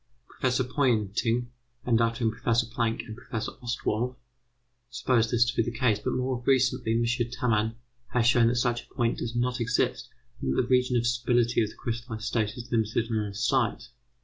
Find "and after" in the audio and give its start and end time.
1.85-2.23